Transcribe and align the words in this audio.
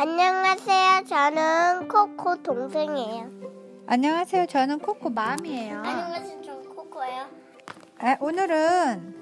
안녕하세요. 0.00 1.04
저는 1.06 1.88
코코 1.88 2.36
동생이에요. 2.44 3.32
안녕하세요. 3.88 4.46
저는 4.46 4.78
코코 4.78 5.10
맘이에요. 5.10 5.78
안녕하세요. 5.78 6.40
저는 6.40 6.74
코코예요. 6.76 7.26
에, 8.04 8.16
오늘은 8.20 9.16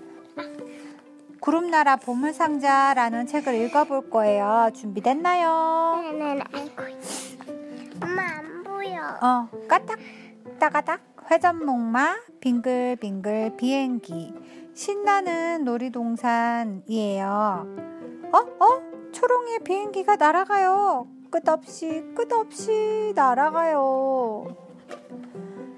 구름나라 1.40 1.96
보물상자라는 1.96 3.26
책을 3.26 3.54
읽어볼 3.54 4.10
거예요. 4.10 4.68
준비됐나요? 4.74 6.12
나는 6.12 6.42
알고 6.52 6.88
있어. 7.00 7.38
엄마 8.02 8.22
안 8.22 8.62
보여. 8.62 9.00
어, 9.22 9.48
까딱, 9.66 9.98
따가닥, 10.58 11.00
회전목마, 11.30 12.16
빙글빙글 12.40 13.56
비행기, 13.56 14.34
신나는 14.74 15.64
놀이동산이에요. 15.64 17.24
어, 18.30 18.38
어? 18.38 18.95
초롱이의 19.26 19.58
비행기가 19.64 20.14
날아가요. 20.14 21.08
끝없이, 21.30 22.04
끝없이 22.14 23.12
날아가요. 23.16 24.56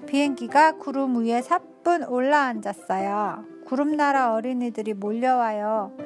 비행기가 0.05 0.73
구름 0.73 1.23
위에 1.23 1.41
사뿐 1.41 2.03
올라앉았어요. 2.03 3.43
구름 3.65 3.97
나라 3.97 4.35
어린이들이 4.35 4.93
몰려와요. 4.93 5.97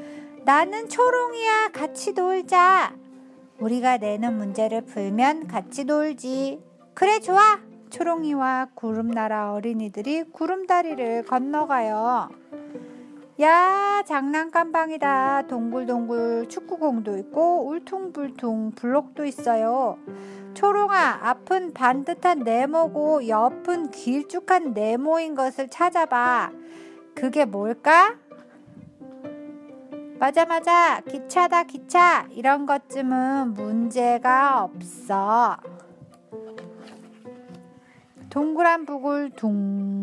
나는 0.46 0.88
초롱이야. 0.88 1.72
같이 1.74 2.14
놀자. 2.14 2.96
우리가 3.60 3.98
내는 3.98 4.38
문제를 4.38 4.86
풀면 4.86 5.48
같이 5.48 5.84
놀지. 5.84 6.64
그래, 6.94 7.20
좋아. 7.20 7.60
초롱이와 7.90 8.70
구름나라 8.73 9.52
어린이들이 9.52 10.32
구름다리를 10.32 11.26
건너가요. 11.26 12.30
야, 13.42 14.03
장난감방이다. 14.06 15.48
동글동글 15.48 16.50
축구공도 16.50 17.17
있고 17.17 17.67
울퉁불퉁 17.67 18.73
블록도 18.76 19.26
있어요. 19.26 19.98
초롱아, 20.53 21.20
앞은 21.23 21.73
반듯한 21.73 22.42
네모고 22.42 23.28
옆은 23.28 23.89
길쭉한 23.89 24.73
네모인 24.73 25.34
것을 25.34 25.67
찾아봐. 25.70 26.52
그게 27.16 27.45
뭘까? 27.45 28.16
맞아, 30.20 30.45
맞아. 30.45 31.02
기차다, 31.02 31.64
기차. 31.64 32.28
이런 32.30 32.67
것쯤은 32.67 33.56
문제가 33.56 34.64
없어. 34.64 35.58
동그란 38.30 38.86
북을 38.86 39.31
둥둥둥 39.31 40.03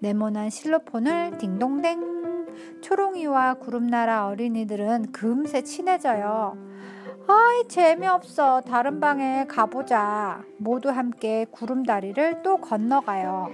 네모난 0.00 0.48
실로폰을 0.50 1.38
딩동댕 1.38 2.80
초롱이와 2.82 3.54
구름나라 3.54 4.26
어린이들은 4.28 5.10
금세 5.12 5.62
친해져요. 5.62 6.56
아이 7.26 7.68
재미없어 7.68 8.60
다른 8.60 9.00
방에 9.00 9.44
가보자 9.48 10.44
모두 10.56 10.88
함께 10.88 11.46
구름다리를 11.50 12.42
또 12.42 12.58
건너가요. 12.58 13.48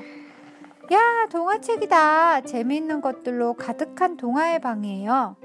야 0.92 1.26
동화책이다 1.30 2.42
재미있는 2.42 3.00
것들로 3.00 3.54
가득한 3.54 4.18
동화의 4.18 4.60
방이에요. 4.60 5.36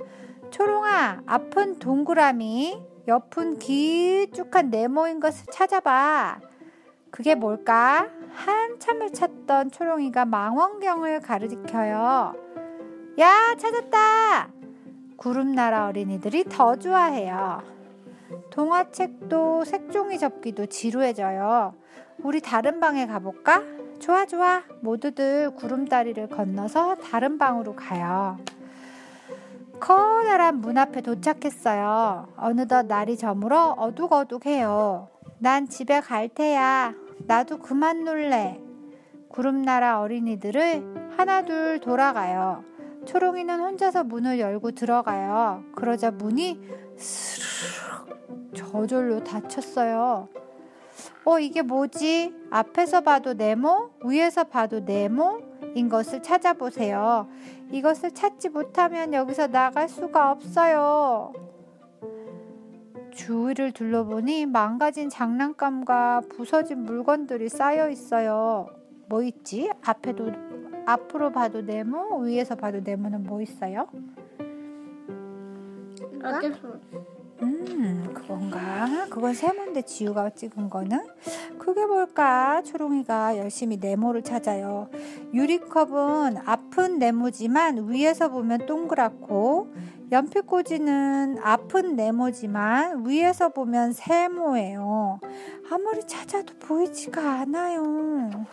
초롱아 0.52 1.23
앞은 1.25 1.80
동그라미 1.80 2.77
옆은 3.08 3.59
길쭉한 3.59 4.70
네모인 4.70 5.22
것을 5.22 5.45
찾아봐. 5.52 6.42
그게 7.09 7.36
뭘까? 7.36 8.09
한참을 8.33 9.11
찾던 9.11 9.72
초롱이가 9.72 10.26
망원경을 10.26 11.21
가리켜요. 11.21 12.33
야, 13.20 13.55
찾았다! 13.58 14.49
구름나라 15.17 15.87
어린이들이 15.87 16.45
더 16.45 16.76
좋아해요. 16.77 17.61
동화책도 18.52 19.65
색종이 19.65 20.17
접기도 20.17 20.65
지루해져요. 20.65 21.73
우리 22.20 22.42
다른 22.42 22.80
방에 22.80 23.05
가볼까? 23.08 23.64
좋아, 23.99 24.26
좋아. 24.26 24.64
모두들 24.82 25.55
구름다리를 25.55 26.27
건너서 26.30 26.95
다른 26.95 27.37
방으로 27.37 27.76
가요. 27.76 28.37
커다란 29.80 30.61
문 30.61 30.77
앞에 30.77 31.02
도착했어요. 31.02 32.27
어느덧 32.37 32.86
날이 32.86 33.17
저물어 33.17 33.76
어둑어둑해요. 33.77 35.09
난 35.39 35.67
집에 35.67 35.99
갈 36.02 36.30
테야. 36.30 36.93
나도 37.29 37.59
그만 37.59 38.05
놀래. 38.05 38.59
구름나라 39.27 39.99
어린이들을 40.01 41.13
하나둘 41.15 41.79
돌아가요. 41.79 42.63
초롱이는 43.05 43.59
혼자서 43.59 44.03
문을 44.03 44.39
열고 44.39 44.71
들어가요. 44.71 45.63
그러자 45.75 46.09
문이 46.09 46.59
스르륵 46.97 48.55
저절로 48.55 49.23
닫혔어요. 49.23 50.27
어, 51.25 51.39
이게 51.39 51.61
뭐지? 51.61 52.33
앞에서 52.49 53.01
봐도 53.01 53.35
네모, 53.35 53.91
위에서 54.05 54.45
봐도 54.45 54.79
네모인 54.79 55.87
것을 55.87 56.23
찾아보세요. 56.23 57.27
이것을 57.71 58.09
찾지 58.15 58.49
못하면 58.49 59.13
여기서 59.13 59.45
나갈 59.45 59.87
수가 59.87 60.31
없어요. 60.31 61.48
주위를 63.19 63.73
둘러보니 63.73 64.45
망가진 64.45 65.09
장난감과 65.09 66.21
부서진 66.30 66.83
물건들이 66.83 67.49
쌓여 67.49 67.89
있어요. 67.89 68.67
뭐 69.09 69.21
있지? 69.23 69.69
앞에도 69.83 70.31
앞으로 70.85 71.29
봐도 71.31 71.61
네모, 71.61 72.21
위에서 72.21 72.55
봐도 72.55 72.79
네모는 72.79 73.23
뭐 73.23 73.41
있어요? 73.41 73.87
음, 77.41 78.11
그건가? 78.13 79.08
그건 79.09 79.33
세모인데 79.33 79.81
지우가 79.81 80.29
찍은 80.31 80.69
거는? 80.69 80.99
그게 81.58 81.85
뭘까? 81.85 82.61
초롱이가 82.63 83.37
열심히 83.37 83.75
네모를 83.77 84.23
찾아요. 84.23 84.89
유리컵은 85.33 86.37
앞은 86.45 86.99
네모지만 86.99 87.89
위에서 87.89 88.29
보면 88.29 88.65
동그랗고 88.65 89.73
연필꽂이는 90.11 91.37
앞은 91.43 91.95
네모지만 91.95 93.05
위에서 93.05 93.49
보면 93.49 93.93
세모예요. 93.93 95.20
아무리 95.71 96.02
찾아도 96.08 96.55
보이지가 96.59 97.21
않아요. 97.42 98.45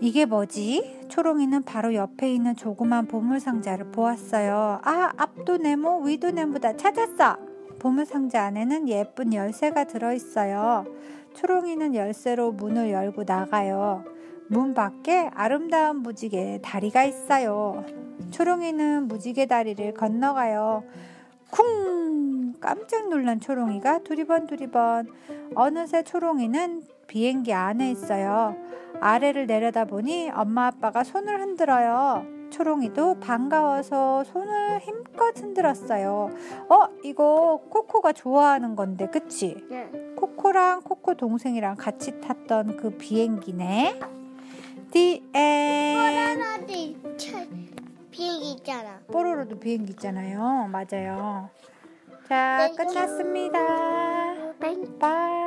이게 0.00 0.24
뭐지? 0.24 1.06
초롱이는 1.08 1.62
바로 1.62 1.94
옆에 1.94 2.34
있는 2.34 2.56
조그만 2.56 3.06
보물상자를 3.06 3.92
보았어요. 3.92 4.80
아, 4.82 5.12
앞도 5.16 5.58
네모, 5.58 6.00
위도 6.02 6.32
네모다. 6.32 6.76
찾았어! 6.76 7.36
보물상자 7.78 8.42
안에는 8.42 8.88
예쁜 8.88 9.32
열쇠가 9.32 9.84
들어있어요. 9.84 10.86
초롱이는 11.34 11.94
열쇠로 11.94 12.50
문을 12.52 12.90
열고 12.90 13.22
나가요. 13.24 14.04
문 14.48 14.74
밖에 14.74 15.30
아름다운 15.34 15.98
무지개 15.98 16.60
다리가 16.62 17.04
있어요. 17.04 17.84
초롱이는 18.30 19.08
무지개 19.08 19.46
다리를 19.46 19.94
건너가요. 19.94 20.84
쿵! 21.50 22.54
깜짝 22.60 23.08
놀란 23.08 23.40
초롱이가 23.40 24.00
두리번 24.00 24.46
두리번. 24.46 25.08
어느새 25.54 26.02
초롱이는 26.02 26.82
비행기 27.06 27.52
안에 27.52 27.90
있어요. 27.90 28.56
아래를 29.00 29.46
내려다보니 29.46 30.30
엄마 30.34 30.66
아빠가 30.66 31.02
손을 31.04 31.40
흔들어요. 31.40 32.24
초롱이도 32.50 33.20
반가워서 33.20 34.24
손을 34.24 34.80
힘껏 34.80 35.36
흔들었어요. 35.36 36.30
어, 36.68 36.86
이거 37.02 37.62
코코가 37.68 38.12
좋아하는 38.12 38.76
건데, 38.76 39.08
그치? 39.08 39.56
네. 39.70 39.90
코코랑 40.16 40.82
코코 40.82 41.14
동생이랑 41.14 41.76
같이 41.76 42.20
탔던 42.20 42.76
그 42.76 42.90
비행기네. 42.90 44.21
The 44.92 45.22
end. 45.34 46.40
뽀로로도 46.42 47.16
차- 47.16 47.46
비행기 48.10 48.52
있잖아. 48.52 49.00
뽀로로도 49.10 49.58
비행기 49.58 49.92
있잖아요. 49.92 50.68
맞아요. 50.70 51.48
자, 52.28 52.68
네, 52.68 52.74
끝났습니다. 52.76 53.58
땡. 54.60 54.98
Bye. 54.98 55.41